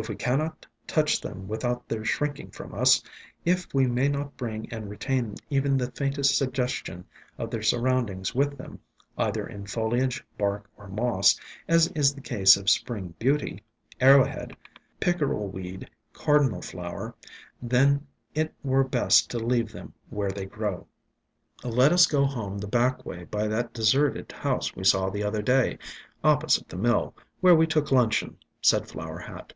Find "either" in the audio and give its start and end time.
9.16-9.44